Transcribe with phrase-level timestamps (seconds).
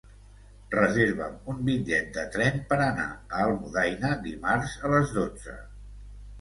[0.75, 5.59] Reserva'm un bitllet de tren per anar a Almudaina dimarts a les dotze.